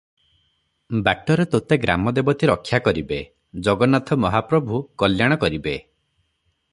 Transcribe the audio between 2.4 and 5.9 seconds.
ରକ୍ଷା କରିବେ, ଜଗନ୍ନାଥ ମହାପ୍ରଭୁ କଲ୍ୟାଣ କରିବେ।